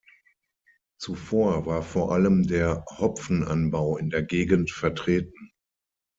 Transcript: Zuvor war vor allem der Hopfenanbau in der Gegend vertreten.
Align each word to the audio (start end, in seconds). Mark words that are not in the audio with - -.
Zuvor 0.97 1.67
war 1.67 1.83
vor 1.83 2.11
allem 2.11 2.47
der 2.47 2.85
Hopfenanbau 2.89 3.97
in 3.97 4.09
der 4.09 4.23
Gegend 4.23 4.71
vertreten. 4.71 5.51